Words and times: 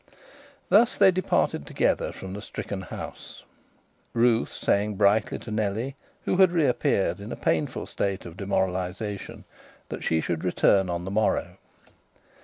Thus 0.69 0.97
they 0.97 1.11
departed 1.11 1.67
together 1.67 2.11
from 2.11 2.33
the 2.33 2.41
stricken 2.41 2.81
house, 2.81 3.43
Ruth 4.13 4.51
saying 4.51 4.95
brightly 4.95 5.37
to 5.37 5.51
Nellie, 5.51 5.95
who 6.25 6.37
had 6.37 6.49
reappeared 6.51 7.19
in 7.19 7.31
a 7.31 7.35
painful 7.35 7.85
state 7.85 8.25
of 8.25 8.35
demoralisation, 8.35 9.43
that 9.89 10.03
she 10.03 10.19
should 10.19 10.43
return 10.43 10.89
on 10.89 11.05
the 11.05 11.11
morrow. 11.11 11.59